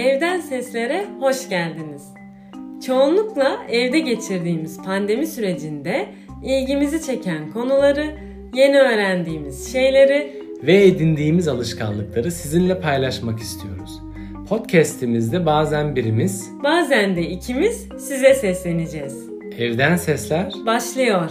Evden 0.00 0.40
Seslere 0.40 1.06
hoş 1.20 1.48
geldiniz. 1.48 2.02
Çoğunlukla 2.86 3.58
evde 3.70 3.98
geçirdiğimiz 4.00 4.82
pandemi 4.82 5.26
sürecinde 5.26 6.06
ilgimizi 6.44 7.06
çeken 7.06 7.52
konuları, 7.52 8.18
yeni 8.54 8.78
öğrendiğimiz 8.78 9.72
şeyleri 9.72 10.42
ve 10.62 10.84
edindiğimiz 10.86 11.48
alışkanlıkları 11.48 12.30
sizinle 12.30 12.80
paylaşmak 12.80 13.40
istiyoruz. 13.40 14.00
Podcast'imizde 14.48 15.46
bazen 15.46 15.96
birimiz, 15.96 16.50
bazen 16.64 17.16
de 17.16 17.22
ikimiz 17.22 17.88
size 17.98 18.34
sesleneceğiz. 18.34 19.30
Evden 19.58 19.96
Sesler 19.96 20.52
başlıyor. 20.66 21.30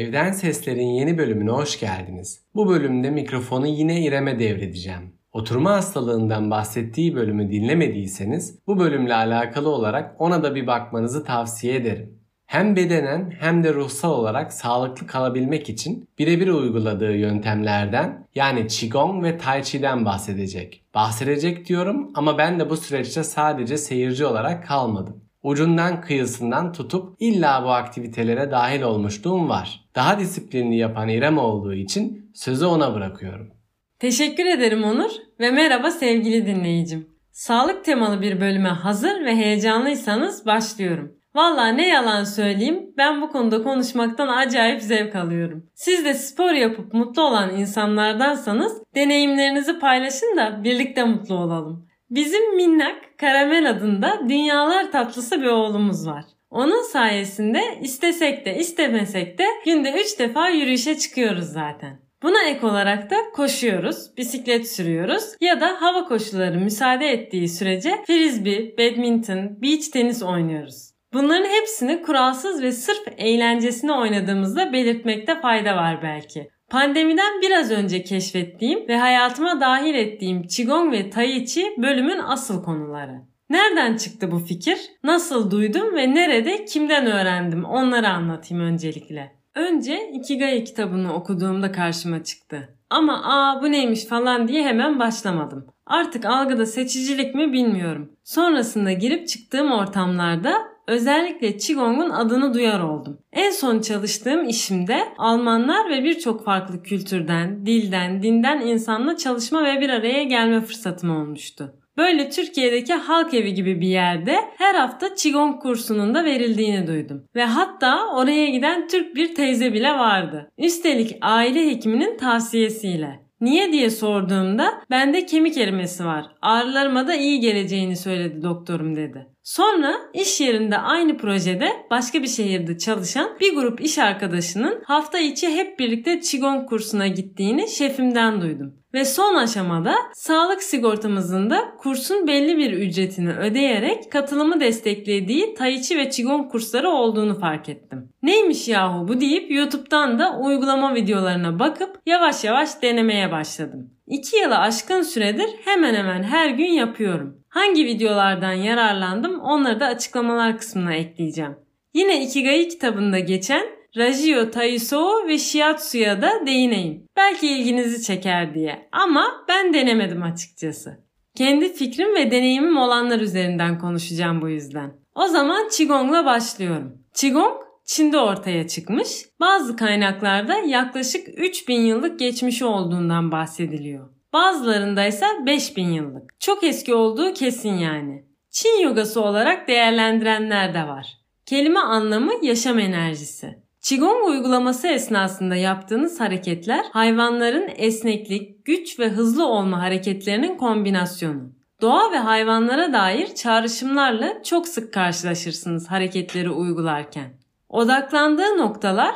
Evden 0.00 0.32
Sesler'in 0.32 0.86
yeni 0.86 1.18
bölümüne 1.18 1.50
hoş 1.50 1.80
geldiniz. 1.80 2.40
Bu 2.54 2.68
bölümde 2.68 3.10
mikrofonu 3.10 3.66
yine 3.66 4.04
İrem'e 4.04 4.38
devredeceğim. 4.38 5.12
Oturma 5.32 5.72
hastalığından 5.72 6.50
bahsettiği 6.50 7.14
bölümü 7.14 7.50
dinlemediyseniz 7.50 8.58
bu 8.66 8.78
bölümle 8.78 9.14
alakalı 9.14 9.68
olarak 9.68 10.16
ona 10.18 10.42
da 10.42 10.54
bir 10.54 10.66
bakmanızı 10.66 11.24
tavsiye 11.24 11.76
ederim. 11.76 12.18
Hem 12.46 12.76
bedenen 12.76 13.32
hem 13.40 13.64
de 13.64 13.74
ruhsal 13.74 14.10
olarak 14.10 14.52
sağlıklı 14.52 15.06
kalabilmek 15.06 15.68
için 15.68 16.08
birebir 16.18 16.48
uyguladığı 16.48 17.16
yöntemlerden 17.16 18.26
yani 18.34 18.66
Qigong 18.66 19.24
ve 19.24 19.38
Tai 19.38 19.64
Chi'den 19.64 20.04
bahsedecek. 20.04 20.84
Bahsedecek 20.94 21.68
diyorum 21.68 22.10
ama 22.14 22.38
ben 22.38 22.60
de 22.60 22.70
bu 22.70 22.76
süreçte 22.76 23.24
sadece 23.24 23.78
seyirci 23.78 24.26
olarak 24.26 24.66
kalmadım 24.66 25.29
ucundan 25.42 26.00
kıyısından 26.00 26.72
tutup 26.72 27.16
illa 27.18 27.64
bu 27.64 27.70
aktivitelere 27.70 28.50
dahil 28.50 28.82
olmuşluğum 28.82 29.48
var. 29.48 29.84
Daha 29.94 30.18
disiplinli 30.18 30.76
yapan 30.76 31.08
İrem 31.08 31.38
olduğu 31.38 31.74
için 31.74 32.30
sözü 32.34 32.64
ona 32.64 32.94
bırakıyorum. 32.94 33.50
Teşekkür 33.98 34.46
ederim 34.46 34.84
Onur 34.84 35.10
ve 35.40 35.50
merhaba 35.50 35.90
sevgili 35.90 36.46
dinleyicim. 36.46 37.08
Sağlık 37.32 37.84
temalı 37.84 38.22
bir 38.22 38.40
bölüme 38.40 38.68
hazır 38.68 39.24
ve 39.24 39.36
heyecanlıysanız 39.36 40.46
başlıyorum. 40.46 41.20
Valla 41.34 41.68
ne 41.68 41.88
yalan 41.88 42.24
söyleyeyim 42.24 42.94
ben 42.96 43.22
bu 43.22 43.28
konuda 43.28 43.62
konuşmaktan 43.62 44.28
acayip 44.28 44.82
zevk 44.82 45.16
alıyorum. 45.16 45.66
Siz 45.74 46.04
de 46.04 46.14
spor 46.14 46.52
yapıp 46.52 46.94
mutlu 46.94 47.22
olan 47.22 47.56
insanlardansanız 47.56 48.82
deneyimlerinizi 48.94 49.78
paylaşın 49.78 50.36
da 50.36 50.64
birlikte 50.64 51.04
mutlu 51.04 51.34
olalım. 51.34 51.89
Bizim 52.10 52.56
minnak 52.56 53.18
Karamel 53.18 53.70
adında 53.70 54.20
dünyalar 54.28 54.92
tatlısı 54.92 55.42
bir 55.42 55.46
oğlumuz 55.46 56.06
var. 56.06 56.24
Onun 56.50 56.82
sayesinde 56.82 57.62
istesek 57.80 58.46
de 58.46 58.56
istemesek 58.56 59.38
de 59.38 59.44
günde 59.64 59.92
3 59.92 60.18
defa 60.18 60.48
yürüyüşe 60.48 60.98
çıkıyoruz 60.98 61.44
zaten. 61.44 62.00
Buna 62.22 62.44
ek 62.44 62.66
olarak 62.66 63.10
da 63.10 63.16
koşuyoruz, 63.34 64.16
bisiklet 64.16 64.68
sürüyoruz 64.70 65.24
ya 65.40 65.60
da 65.60 65.82
hava 65.82 66.04
koşulları 66.04 66.60
müsaade 66.60 67.06
ettiği 67.06 67.48
sürece 67.48 68.04
frisbee, 68.06 68.74
badminton, 68.78 69.62
beach 69.62 69.88
tenis 69.92 70.22
oynuyoruz. 70.22 70.90
Bunların 71.12 71.48
hepsini 71.48 72.02
kuralsız 72.02 72.62
ve 72.62 72.72
sırf 72.72 73.08
eğlencesine 73.18 73.92
oynadığımızda 73.92 74.72
belirtmekte 74.72 75.40
fayda 75.40 75.76
var 75.76 76.02
belki. 76.02 76.50
Pandemiden 76.70 77.42
biraz 77.42 77.70
önce 77.70 78.04
keşfettiğim 78.04 78.88
ve 78.88 78.98
hayatıma 78.98 79.60
dahil 79.60 79.94
ettiğim 79.94 80.42
Qigong 80.42 80.92
ve 80.92 81.10
Tai 81.10 81.46
Chi 81.46 81.74
bölümün 81.78 82.18
asıl 82.18 82.62
konuları. 82.62 83.20
Nereden 83.50 83.96
çıktı 83.96 84.30
bu 84.30 84.38
fikir? 84.38 84.78
Nasıl 85.04 85.50
duydum 85.50 85.96
ve 85.96 86.14
nerede 86.14 86.64
kimden 86.64 87.06
öğrendim? 87.06 87.64
Onları 87.64 88.08
anlatayım 88.08 88.64
öncelikle. 88.64 89.32
Önce 89.54 90.10
Ikigai 90.12 90.64
kitabını 90.64 91.14
okuduğumda 91.14 91.72
karşıma 91.72 92.24
çıktı. 92.24 92.68
Ama 92.90 93.22
aa 93.24 93.62
bu 93.62 93.72
neymiş 93.72 94.04
falan 94.04 94.48
diye 94.48 94.64
hemen 94.64 94.98
başlamadım. 94.98 95.66
Artık 95.86 96.24
algıda 96.24 96.66
seçicilik 96.66 97.34
mi 97.34 97.52
bilmiyorum. 97.52 98.12
Sonrasında 98.24 98.92
girip 98.92 99.28
çıktığım 99.28 99.72
ortamlarda 99.72 100.69
özellikle 100.90 101.56
Qigong'un 101.56 102.10
adını 102.10 102.54
duyar 102.54 102.80
oldum. 102.80 103.18
En 103.32 103.50
son 103.50 103.80
çalıştığım 103.80 104.48
işimde 104.48 104.98
Almanlar 105.18 105.90
ve 105.90 106.04
birçok 106.04 106.44
farklı 106.44 106.82
kültürden, 106.82 107.66
dilden, 107.66 108.22
dinden 108.22 108.60
insanla 108.60 109.16
çalışma 109.16 109.64
ve 109.64 109.80
bir 109.80 109.90
araya 109.90 110.22
gelme 110.22 110.60
fırsatım 110.60 111.10
olmuştu. 111.10 111.74
Böyle 111.96 112.30
Türkiye'deki 112.30 112.94
halk 112.94 113.34
evi 113.34 113.54
gibi 113.54 113.80
bir 113.80 113.88
yerde 113.88 114.36
her 114.56 114.74
hafta 114.74 115.14
Qigong 115.14 115.62
kursunun 115.62 116.14
da 116.14 116.24
verildiğini 116.24 116.86
duydum. 116.86 117.24
Ve 117.34 117.44
hatta 117.44 118.06
oraya 118.14 118.46
giden 118.46 118.88
Türk 118.88 119.16
bir 119.16 119.34
teyze 119.34 119.72
bile 119.72 119.88
vardı. 119.88 120.50
Üstelik 120.58 121.16
aile 121.20 121.70
hekiminin 121.70 122.16
tavsiyesiyle. 122.16 123.20
Niye 123.40 123.72
diye 123.72 123.90
sorduğumda 123.90 124.82
bende 124.90 125.26
kemik 125.26 125.56
erimesi 125.56 126.04
var. 126.04 126.24
Ağrılarıma 126.42 127.06
da 127.06 127.14
iyi 127.14 127.40
geleceğini 127.40 127.96
söyledi 127.96 128.42
doktorum 128.42 128.96
dedi. 128.96 129.26
Sonra 129.50 129.94
iş 130.14 130.40
yerinde 130.40 130.78
aynı 130.78 131.16
projede 131.16 131.68
başka 131.90 132.22
bir 132.22 132.28
şehirde 132.28 132.78
çalışan 132.78 133.36
bir 133.40 133.54
grup 133.54 133.80
iş 133.80 133.98
arkadaşının 133.98 134.82
hafta 134.84 135.18
içi 135.18 135.48
hep 135.48 135.78
birlikte 135.78 136.20
Qigong 136.20 136.68
kursuna 136.68 137.06
gittiğini 137.06 137.68
şefimden 137.68 138.40
duydum. 138.40 138.74
Ve 138.94 139.04
son 139.04 139.34
aşamada 139.34 139.94
sağlık 140.14 140.62
sigortamızın 140.62 141.50
da 141.50 141.74
kursun 141.78 142.26
belli 142.26 142.56
bir 142.56 142.72
ücretini 142.72 143.32
ödeyerek 143.32 144.12
katılımı 144.12 144.60
desteklediği 144.60 145.54
Tai 145.54 145.82
Chi 145.82 145.98
ve 145.98 146.08
Qigong 146.08 146.52
kursları 146.52 146.90
olduğunu 146.90 147.38
fark 147.38 147.68
ettim. 147.68 148.08
Neymiş 148.22 148.68
yahu 148.68 149.08
bu 149.08 149.20
deyip 149.20 149.50
YouTube'dan 149.50 150.18
da 150.18 150.38
uygulama 150.38 150.94
videolarına 150.94 151.58
bakıp 151.58 152.00
yavaş 152.06 152.44
yavaş 152.44 152.82
denemeye 152.82 153.32
başladım. 153.32 153.90
2 154.06 154.36
yılı 154.36 154.58
aşkın 154.58 155.02
süredir 155.02 155.50
hemen 155.64 155.94
hemen 155.94 156.22
her 156.22 156.48
gün 156.48 156.70
yapıyorum. 156.70 157.40
Hangi 157.48 157.84
videolardan 157.86 158.52
yararlandım 158.52 159.40
onları 159.40 159.80
da 159.80 159.86
açıklamalar 159.86 160.58
kısmına 160.58 160.94
ekleyeceğim. 160.94 161.56
Yine 161.94 162.24
Ikigai 162.24 162.68
kitabında 162.68 163.18
geçen 163.18 163.79
Rajio 163.96 164.50
Taisou 164.50 165.28
ve 165.28 165.38
Shiatsu'ya 165.38 166.22
da 166.22 166.46
değineyim. 166.46 167.06
Belki 167.16 167.48
ilginizi 167.48 168.02
çeker 168.02 168.54
diye 168.54 168.88
ama 168.92 169.44
ben 169.48 169.74
denemedim 169.74 170.22
açıkçası. 170.22 171.04
Kendi 171.34 171.72
fikrim 171.72 172.14
ve 172.14 172.30
deneyimim 172.30 172.76
olanlar 172.76 173.20
üzerinden 173.20 173.78
konuşacağım 173.78 174.42
bu 174.42 174.48
yüzden. 174.48 174.92
O 175.14 175.26
zaman 175.26 175.68
Qigong'la 175.68 176.24
başlıyorum. 176.24 176.98
Qigong 177.14 177.56
Çin'de 177.84 178.18
ortaya 178.18 178.68
çıkmış. 178.68 179.08
Bazı 179.40 179.76
kaynaklarda 179.76 180.54
yaklaşık 180.58 181.28
3000 181.36 181.80
yıllık 181.80 182.18
geçmişi 182.18 182.64
olduğundan 182.64 183.32
bahsediliyor. 183.32 184.08
Bazılarında 184.32 185.06
ise 185.06 185.26
5000 185.46 185.84
yıllık. 185.84 186.40
Çok 186.40 186.64
eski 186.64 186.94
olduğu 186.94 187.32
kesin 187.32 187.74
yani. 187.74 188.24
Çin 188.50 188.82
yogası 188.82 189.20
olarak 189.20 189.68
değerlendirenler 189.68 190.74
de 190.74 190.88
var. 190.88 191.06
Kelime 191.46 191.80
anlamı 191.80 192.32
yaşam 192.42 192.78
enerjisi. 192.78 193.58
Qigong 193.82 194.28
uygulaması 194.28 194.88
esnasında 194.88 195.56
yaptığınız 195.56 196.20
hareketler 196.20 196.84
hayvanların 196.92 197.70
esneklik, 197.76 198.64
güç 198.64 198.98
ve 198.98 199.08
hızlı 199.08 199.46
olma 199.46 199.82
hareketlerinin 199.82 200.56
kombinasyonu. 200.56 201.52
Doğa 201.80 202.12
ve 202.12 202.18
hayvanlara 202.18 202.92
dair 202.92 203.34
çağrışımlarla 203.34 204.42
çok 204.42 204.68
sık 204.68 204.94
karşılaşırsınız 204.94 205.90
hareketleri 205.90 206.50
uygularken. 206.50 207.30
Odaklandığı 207.68 208.58
noktalar 208.58 209.14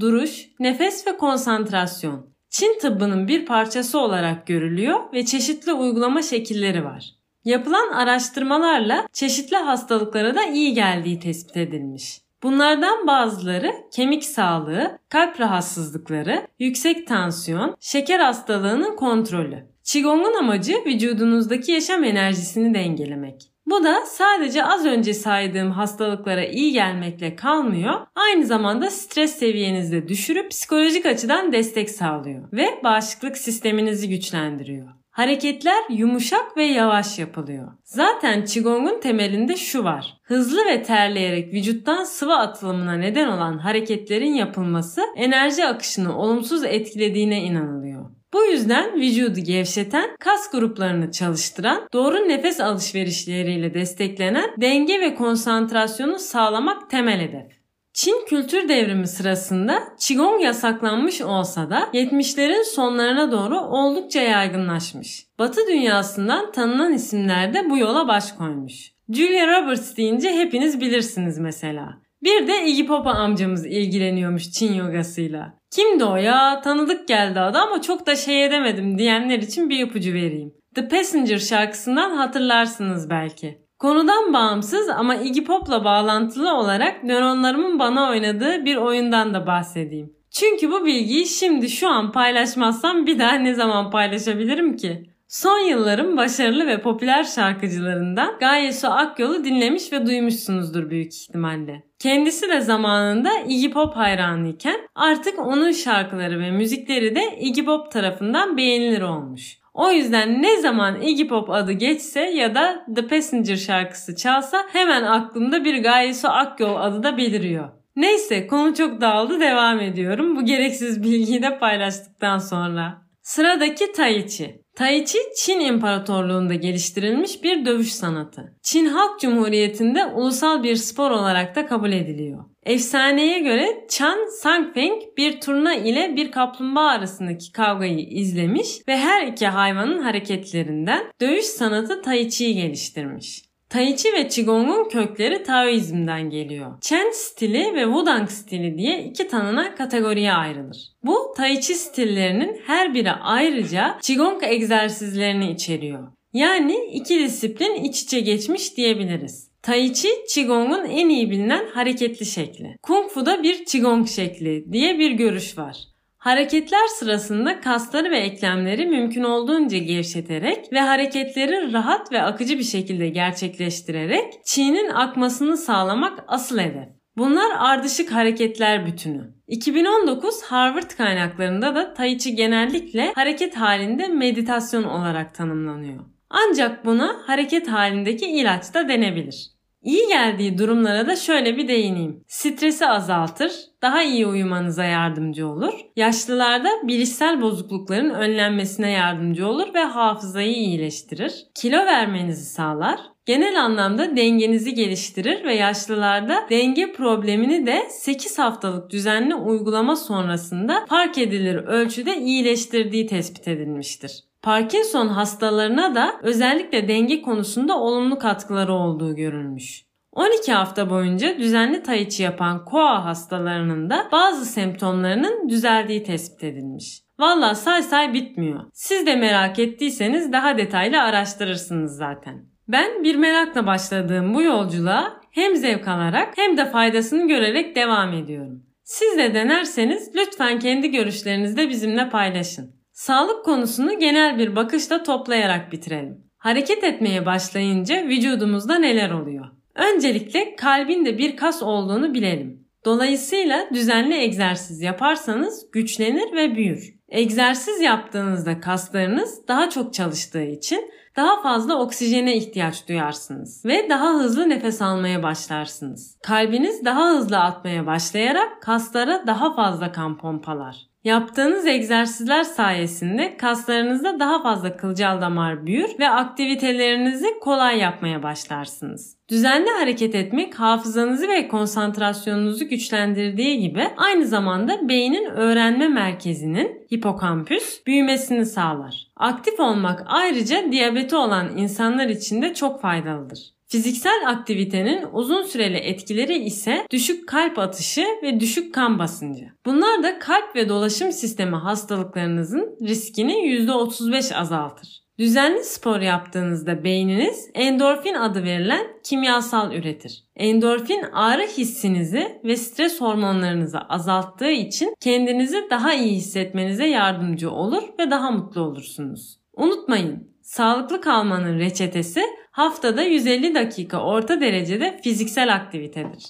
duruş, 0.00 0.46
nefes 0.60 1.06
ve 1.06 1.16
konsantrasyon. 1.16 2.26
Çin 2.50 2.78
tıbbının 2.78 3.28
bir 3.28 3.46
parçası 3.46 3.98
olarak 3.98 4.46
görülüyor 4.46 5.12
ve 5.12 5.24
çeşitli 5.24 5.72
uygulama 5.72 6.22
şekilleri 6.22 6.84
var. 6.84 7.04
Yapılan 7.44 7.92
araştırmalarla 7.92 9.06
çeşitli 9.12 9.56
hastalıklara 9.56 10.34
da 10.34 10.44
iyi 10.44 10.74
geldiği 10.74 11.20
tespit 11.20 11.56
edilmiş. 11.56 12.25
Bunlardan 12.46 13.06
bazıları 13.06 13.72
kemik 13.92 14.24
sağlığı, 14.24 14.98
kalp 15.08 15.40
rahatsızlıkları, 15.40 16.46
yüksek 16.58 17.06
tansiyon, 17.06 17.76
şeker 17.80 18.20
hastalığının 18.20 18.96
kontrolü. 18.96 19.66
Qigong'un 19.84 20.34
amacı 20.34 20.84
vücudunuzdaki 20.86 21.72
yaşam 21.72 22.04
enerjisini 22.04 22.74
dengelemek. 22.74 23.52
Bu 23.66 23.84
da 23.84 24.06
sadece 24.06 24.64
az 24.64 24.86
önce 24.86 25.14
saydığım 25.14 25.70
hastalıklara 25.70 26.44
iyi 26.44 26.72
gelmekle 26.72 27.36
kalmıyor. 27.36 28.06
Aynı 28.14 28.46
zamanda 28.46 28.90
stres 28.90 29.38
seviyenizi 29.38 30.08
düşürüp 30.08 30.50
psikolojik 30.50 31.06
açıdan 31.06 31.52
destek 31.52 31.90
sağlıyor 31.90 32.52
ve 32.52 32.80
bağışıklık 32.84 33.38
sisteminizi 33.38 34.08
güçlendiriyor. 34.08 34.88
Hareketler 35.16 35.84
yumuşak 35.90 36.56
ve 36.56 36.64
yavaş 36.64 37.18
yapılıyor. 37.18 37.72
Zaten 37.84 38.44
Qigong'un 38.44 39.00
temelinde 39.00 39.56
şu 39.56 39.84
var. 39.84 40.16
Hızlı 40.22 40.64
ve 40.66 40.82
terleyerek 40.82 41.54
vücuttan 41.54 42.04
sıvı 42.04 42.34
atılımına 42.34 42.94
neden 42.94 43.28
olan 43.28 43.58
hareketlerin 43.58 44.34
yapılması 44.34 45.02
enerji 45.16 45.66
akışını 45.66 46.18
olumsuz 46.18 46.64
etkilediğine 46.64 47.42
inanılıyor. 47.42 48.10
Bu 48.32 48.44
yüzden 48.44 49.00
vücudu 49.00 49.40
gevşeten, 49.40 50.16
kas 50.20 50.50
gruplarını 50.50 51.10
çalıştıran, 51.10 51.88
doğru 51.92 52.28
nefes 52.28 52.60
alışverişleriyle 52.60 53.74
desteklenen 53.74 54.50
denge 54.60 55.00
ve 55.00 55.14
konsantrasyonu 55.14 56.18
sağlamak 56.18 56.90
temel 56.90 57.20
hedef. 57.20 57.55
Çin 57.96 58.24
kültür 58.26 58.68
devrimi 58.68 59.08
sırasında 59.08 59.82
Qigong 59.98 60.42
yasaklanmış 60.42 61.20
olsa 61.20 61.70
da 61.70 61.78
70'lerin 61.78 62.64
sonlarına 62.64 63.32
doğru 63.32 63.60
oldukça 63.60 64.20
yaygınlaşmış. 64.20 65.26
Batı 65.38 65.60
dünyasından 65.68 66.52
tanınan 66.52 66.92
isimler 66.92 67.54
de 67.54 67.70
bu 67.70 67.78
yola 67.78 68.08
baş 68.08 68.32
koymuş. 68.32 68.92
Julia 69.08 69.46
Roberts 69.46 69.96
deyince 69.96 70.32
hepiniz 70.32 70.80
bilirsiniz 70.80 71.38
mesela. 71.38 71.98
Bir 72.22 72.46
de 72.46 72.66
Iggy 72.66 72.86
Pop 72.86 73.06
amcamız 73.06 73.66
ilgileniyormuş 73.66 74.50
Çin 74.50 74.74
yogasıyla. 74.74 75.54
Kimdi 75.70 76.04
o 76.04 76.16
ya? 76.16 76.60
Tanıdık 76.60 77.08
geldi 77.08 77.40
adı 77.40 77.58
ama 77.58 77.82
çok 77.82 78.06
da 78.06 78.16
şey 78.16 78.44
edemedim 78.44 78.98
diyenler 78.98 79.38
için 79.38 79.70
bir 79.70 79.86
ipucu 79.86 80.12
vereyim. 80.12 80.54
The 80.74 80.88
Passenger 80.88 81.38
şarkısından 81.38 82.10
hatırlarsınız 82.10 83.10
belki. 83.10 83.65
Konudan 83.78 84.32
bağımsız 84.32 84.88
ama 84.88 85.16
Iggy 85.16 85.44
Pop'la 85.44 85.84
bağlantılı 85.84 86.54
olarak 86.54 87.04
nöronlarımın 87.04 87.78
bana 87.78 88.10
oynadığı 88.10 88.64
bir 88.64 88.76
oyundan 88.76 89.34
da 89.34 89.46
bahsedeyim. 89.46 90.16
Çünkü 90.30 90.70
bu 90.70 90.84
bilgiyi 90.84 91.26
şimdi 91.26 91.68
şu 91.68 91.88
an 91.88 92.12
paylaşmazsam 92.12 93.06
bir 93.06 93.18
daha 93.18 93.32
ne 93.32 93.54
zaman 93.54 93.90
paylaşabilirim 93.90 94.76
ki? 94.76 95.10
Son 95.28 95.58
yılların 95.58 96.16
başarılı 96.16 96.66
ve 96.66 96.82
popüler 96.82 97.24
şarkıcılarından 97.24 98.38
Gaye 98.40 98.72
Su 98.72 98.88
Akyol'u 98.88 99.44
dinlemiş 99.44 99.92
ve 99.92 100.06
duymuşsunuzdur 100.06 100.90
büyük 100.90 101.14
ihtimalle. 101.14 101.82
Kendisi 101.98 102.48
de 102.48 102.60
zamanında 102.60 103.30
Iggy 103.48 103.70
Pop 103.70 103.96
hayranıyken 103.96 104.80
artık 104.94 105.38
onun 105.38 105.70
şarkıları 105.70 106.40
ve 106.40 106.50
müzikleri 106.50 107.14
de 107.14 107.38
Iggy 107.40 107.64
Pop 107.64 107.92
tarafından 107.92 108.56
beğenilir 108.56 109.02
olmuş. 109.02 109.58
O 109.76 109.90
yüzden 109.90 110.42
ne 110.42 110.60
zaman 110.60 111.02
Iggy 111.02 111.26
Pop 111.26 111.50
adı 111.50 111.72
geçse 111.72 112.20
ya 112.20 112.54
da 112.54 112.86
The 112.96 113.06
Passenger 113.06 113.56
şarkısı 113.56 114.16
çalsa 114.16 114.66
hemen 114.72 115.02
aklımda 115.02 115.64
bir 115.64 115.82
Gaye 115.82 116.14
Su 116.14 116.28
Akyol 116.28 116.76
adı 116.76 117.02
da 117.02 117.16
beliriyor. 117.16 117.68
Neyse 117.96 118.46
konu 118.46 118.74
çok 118.74 119.00
dağıldı 119.00 119.40
devam 119.40 119.80
ediyorum 119.80 120.36
bu 120.36 120.44
gereksiz 120.44 121.02
bilgiyi 121.02 121.42
de 121.42 121.58
paylaştıktan 121.58 122.38
sonra. 122.38 123.02
Sıradaki 123.22 123.92
Tai 123.92 124.28
Chi. 124.28 124.60
Tai 124.76 125.04
Chi, 125.04 125.18
Çin 125.36 125.60
İmparatorluğu'nda 125.60 126.54
geliştirilmiş 126.54 127.42
bir 127.42 127.66
dövüş 127.66 127.92
sanatı. 127.92 128.56
Çin 128.62 128.86
Halk 128.86 129.20
Cumhuriyeti'nde 129.20 130.04
ulusal 130.06 130.62
bir 130.62 130.76
spor 130.76 131.10
olarak 131.10 131.56
da 131.56 131.66
kabul 131.66 131.92
ediliyor. 131.92 132.44
Efsaneye 132.66 133.38
göre 133.38 133.84
Chan 133.88 134.18
Sangfeng 134.42 135.02
bir 135.16 135.40
turna 135.40 135.74
ile 135.74 136.16
bir 136.16 136.30
kaplumbağa 136.30 136.88
arasındaki 136.88 137.52
kavgayı 137.52 137.98
izlemiş 137.98 138.88
ve 138.88 138.96
her 138.96 139.26
iki 139.26 139.46
hayvanın 139.46 140.02
hareketlerinden 140.02 141.04
dövüş 141.20 141.44
sanatı 141.44 142.02
Tai 142.02 142.30
Chi'yi 142.30 142.54
geliştirmiş. 142.54 143.42
Tai 143.70 143.96
Chi 143.96 144.12
ve 144.12 144.28
Qigong'un 144.28 144.88
kökleri 144.88 145.42
Taoizm'den 145.42 146.30
geliyor. 146.30 146.80
Chen 146.80 147.10
stili 147.12 147.74
ve 147.74 147.84
Wudang 147.84 148.30
stili 148.30 148.78
diye 148.78 149.04
iki 149.04 149.28
tanınan 149.28 149.74
kategoriye 149.74 150.32
ayrılır. 150.32 150.78
Bu 151.02 151.34
Tai 151.36 151.60
Chi 151.60 151.74
stillerinin 151.74 152.60
her 152.66 152.94
biri 152.94 153.12
ayrıca 153.12 153.98
Qigong 154.02 154.42
egzersizlerini 154.44 155.50
içeriyor. 155.52 156.08
Yani 156.32 156.76
iki 156.92 157.18
disiplin 157.18 157.74
iç 157.74 158.02
içe 158.02 158.20
geçmiş 158.20 158.76
diyebiliriz. 158.76 159.55
Tai 159.66 159.92
Chi, 159.92 160.08
Qigong'un 160.34 160.84
en 160.84 161.08
iyi 161.08 161.30
bilinen 161.30 161.66
hareketli 161.74 162.26
şekli. 162.26 162.76
Kung 162.82 163.10
Fu'da 163.10 163.42
bir 163.42 163.64
Qigong 163.64 164.08
şekli 164.08 164.72
diye 164.72 164.98
bir 164.98 165.10
görüş 165.10 165.58
var. 165.58 165.76
Hareketler 166.16 166.86
sırasında 166.86 167.60
kasları 167.60 168.10
ve 168.10 168.18
eklemleri 168.18 168.86
mümkün 168.86 169.22
olduğunca 169.22 169.78
gevşeterek 169.78 170.72
ve 170.72 170.80
hareketleri 170.80 171.72
rahat 171.72 172.12
ve 172.12 172.22
akıcı 172.22 172.58
bir 172.58 172.64
şekilde 172.64 173.08
gerçekleştirerek 173.08 174.24
çiğnin 174.44 174.88
akmasını 174.88 175.56
sağlamak 175.56 176.24
asıl 176.28 176.58
hedef. 176.58 176.88
Bunlar 177.16 177.50
ardışık 177.58 178.12
hareketler 178.12 178.86
bütünü. 178.86 179.34
2019 179.48 180.42
Harvard 180.42 180.90
kaynaklarında 180.90 181.74
da 181.74 181.94
Tai 181.94 182.18
Chi 182.18 182.34
genellikle 182.34 183.12
hareket 183.14 183.56
halinde 183.56 184.08
meditasyon 184.08 184.84
olarak 184.84 185.34
tanımlanıyor. 185.34 186.04
Ancak 186.30 186.84
buna 186.84 187.22
hareket 187.26 187.68
halindeki 187.68 188.26
ilaç 188.26 188.74
da 188.74 188.88
denebilir. 188.88 189.55
İyi 189.86 190.08
geldiği 190.08 190.58
durumlara 190.58 191.06
da 191.06 191.16
şöyle 191.16 191.56
bir 191.56 191.68
değineyim. 191.68 192.24
Stresi 192.28 192.86
azaltır, 192.86 193.52
daha 193.82 194.02
iyi 194.02 194.26
uyumanıza 194.26 194.84
yardımcı 194.84 195.48
olur. 195.48 195.72
Yaşlılarda 195.96 196.68
bilişsel 196.82 197.40
bozuklukların 197.40 198.10
önlenmesine 198.10 198.90
yardımcı 198.90 199.46
olur 199.46 199.74
ve 199.74 199.84
hafızayı 199.84 200.54
iyileştirir. 200.54 201.46
Kilo 201.54 201.76
vermenizi 201.76 202.44
sağlar. 202.44 203.00
Genel 203.26 203.62
anlamda 203.62 204.16
dengenizi 204.16 204.74
geliştirir 204.74 205.44
ve 205.44 205.54
yaşlılarda 205.54 206.46
denge 206.50 206.92
problemini 206.92 207.66
de 207.66 207.82
8 207.90 208.38
haftalık 208.38 208.90
düzenli 208.90 209.34
uygulama 209.34 209.96
sonrasında 209.96 210.86
fark 210.88 211.18
edilir 211.18 211.54
ölçüde 211.54 212.16
iyileştirdiği 212.16 213.06
tespit 213.06 213.48
edilmiştir. 213.48 214.22
Parkinson 214.46 215.08
hastalarına 215.08 215.94
da 215.94 216.14
özellikle 216.22 216.88
denge 216.88 217.22
konusunda 217.22 217.78
olumlu 217.78 218.18
katkıları 218.18 218.72
olduğu 218.72 219.16
görülmüş. 219.16 219.82
12 220.12 220.52
hafta 220.52 220.90
boyunca 220.90 221.38
düzenli 221.38 221.82
tai 221.82 222.08
chi 222.08 222.22
yapan 222.22 222.64
koa 222.64 223.04
hastalarının 223.04 223.90
da 223.90 224.08
bazı 224.12 224.44
semptomlarının 224.44 225.48
düzeldiği 225.48 226.02
tespit 226.02 226.44
edilmiş. 226.44 227.02
Valla 227.18 227.54
say 227.54 227.82
say 227.82 228.12
bitmiyor. 228.12 228.60
Siz 228.72 229.06
de 229.06 229.16
merak 229.16 229.58
ettiyseniz 229.58 230.32
daha 230.32 230.58
detaylı 230.58 231.02
araştırırsınız 231.02 231.96
zaten. 231.96 232.44
Ben 232.68 233.04
bir 233.04 233.16
merakla 233.16 233.66
başladığım 233.66 234.34
bu 234.34 234.42
yolculuğa 234.42 235.20
hem 235.30 235.56
zevk 235.56 235.88
alarak 235.88 236.38
hem 236.38 236.56
de 236.56 236.66
faydasını 236.66 237.28
görerek 237.28 237.76
devam 237.76 238.12
ediyorum. 238.12 238.62
Siz 238.84 239.18
de 239.18 239.34
denerseniz 239.34 240.10
lütfen 240.14 240.58
kendi 240.58 240.90
görüşlerinizi 240.90 241.56
de 241.56 241.68
bizimle 241.68 242.08
paylaşın. 242.08 242.76
Sağlık 242.96 243.44
konusunu 243.44 243.98
genel 243.98 244.38
bir 244.38 244.56
bakışla 244.56 245.02
toplayarak 245.02 245.72
bitirelim. 245.72 246.24
Hareket 246.38 246.84
etmeye 246.84 247.26
başlayınca 247.26 248.06
vücudumuzda 248.06 248.78
neler 248.78 249.10
oluyor? 249.10 249.46
Öncelikle 249.74 250.56
kalbin 250.56 251.04
de 251.04 251.18
bir 251.18 251.36
kas 251.36 251.62
olduğunu 251.62 252.14
bilelim. 252.14 252.66
Dolayısıyla 252.84 253.66
düzenli 253.74 254.14
egzersiz 254.14 254.80
yaparsanız 254.80 255.70
güçlenir 255.72 256.32
ve 256.32 256.56
büyür. 256.56 256.94
Egzersiz 257.08 257.80
yaptığınızda 257.80 258.60
kaslarınız 258.60 259.48
daha 259.48 259.70
çok 259.70 259.94
çalıştığı 259.94 260.44
için 260.44 260.90
daha 261.16 261.42
fazla 261.42 261.78
oksijene 261.78 262.36
ihtiyaç 262.36 262.88
duyarsınız 262.88 263.64
ve 263.64 263.88
daha 263.90 264.14
hızlı 264.14 264.48
nefes 264.48 264.82
almaya 264.82 265.22
başlarsınız. 265.22 266.18
Kalbiniz 266.22 266.84
daha 266.84 267.10
hızlı 267.10 267.38
atmaya 267.38 267.86
başlayarak 267.86 268.62
kaslara 268.62 269.26
daha 269.26 269.54
fazla 269.54 269.92
kan 269.92 270.18
pompalar. 270.18 270.76
Yaptığınız 271.06 271.66
egzersizler 271.66 272.42
sayesinde 272.42 273.36
kaslarınızda 273.36 274.20
daha 274.20 274.42
fazla 274.42 274.76
kılcal 274.76 275.20
damar 275.20 275.66
büyür 275.66 275.98
ve 275.98 276.08
aktivitelerinizi 276.08 277.26
kolay 277.40 277.78
yapmaya 277.78 278.22
başlarsınız. 278.22 279.16
Düzenli 279.28 279.70
hareket 279.70 280.14
etmek 280.14 280.54
hafızanızı 280.54 281.28
ve 281.28 281.48
konsantrasyonunuzu 281.48 282.68
güçlendirdiği 282.68 283.60
gibi 283.60 283.82
aynı 283.96 284.26
zamanda 284.26 284.88
beynin 284.88 285.24
öğrenme 285.24 285.88
merkezinin 285.88 286.86
hipokampüs 286.94 287.86
büyümesini 287.86 288.46
sağlar. 288.46 289.06
Aktif 289.16 289.60
olmak 289.60 290.02
ayrıca 290.06 290.72
diyabeti 290.72 291.16
olan 291.16 291.56
insanlar 291.56 292.08
için 292.08 292.42
de 292.42 292.54
çok 292.54 292.80
faydalıdır. 292.80 293.55
Fiziksel 293.68 294.22
aktivitenin 294.26 295.06
uzun 295.12 295.42
süreli 295.42 295.76
etkileri 295.76 296.38
ise 296.38 296.86
düşük 296.90 297.28
kalp 297.28 297.58
atışı 297.58 298.06
ve 298.22 298.40
düşük 298.40 298.74
kan 298.74 298.98
basıncı. 298.98 299.44
Bunlar 299.66 300.02
da 300.02 300.18
kalp 300.18 300.56
ve 300.56 300.68
dolaşım 300.68 301.12
sistemi 301.12 301.56
hastalıklarınızın 301.56 302.78
riskini 302.82 303.32
%35 303.32 304.34
azaltır. 304.34 305.06
Düzenli 305.18 305.64
spor 305.64 306.00
yaptığınızda 306.00 306.84
beyniniz 306.84 307.50
endorfin 307.54 308.14
adı 308.14 308.44
verilen 308.44 308.86
kimyasal 309.04 309.72
üretir. 309.72 310.24
Endorfin 310.36 311.02
ağrı 311.12 311.42
hissinizi 311.42 312.40
ve 312.44 312.56
stres 312.56 313.00
hormonlarınızı 313.00 313.78
azalttığı 313.78 314.50
için 314.50 314.94
kendinizi 315.00 315.66
daha 315.70 315.94
iyi 315.94 316.16
hissetmenize 316.16 316.86
yardımcı 316.86 317.50
olur 317.50 317.82
ve 317.98 318.10
daha 318.10 318.30
mutlu 318.30 318.60
olursunuz. 318.60 319.38
Unutmayın, 319.56 320.35
sağlıklı 320.46 321.00
kalmanın 321.00 321.58
reçetesi 321.58 322.22
haftada 322.50 323.02
150 323.02 323.54
dakika 323.54 323.98
orta 323.98 324.40
derecede 324.40 325.00
fiziksel 325.02 325.54
aktivitedir. 325.54 326.24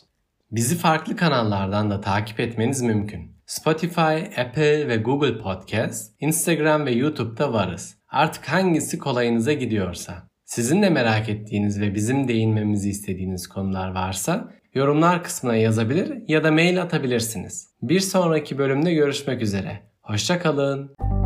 Bizi 0.50 0.76
farklı 0.76 1.16
kanallardan 1.16 1.90
da 1.90 2.00
takip 2.00 2.40
etmeniz 2.40 2.82
mümkün. 2.82 3.36
Spotify, 3.46 4.40
Apple 4.40 4.88
ve 4.88 4.96
Google 4.96 5.38
Podcast, 5.38 6.14
Instagram 6.20 6.86
ve 6.86 6.90
YouTube'da 6.90 7.52
varız. 7.52 7.96
Artık 8.08 8.44
hangisi 8.44 8.98
kolayınıza 8.98 9.52
gidiyorsa. 9.52 10.28
Sizin 10.44 10.82
de 10.82 10.90
merak 10.90 11.28
ettiğiniz 11.28 11.80
ve 11.80 11.94
bizim 11.94 12.28
değinmemizi 12.28 12.90
istediğiniz 12.90 13.46
konular 13.46 13.94
varsa 13.94 14.52
yorumlar 14.74 15.24
kısmına 15.24 15.56
yazabilir 15.56 16.22
ya 16.28 16.44
da 16.44 16.52
mail 16.52 16.82
atabilirsiniz. 16.82 17.68
Bir 17.82 18.00
sonraki 18.00 18.58
bölümde 18.58 18.94
görüşmek 18.94 19.42
üzere. 19.42 19.80
Hoşçakalın. 20.02 21.25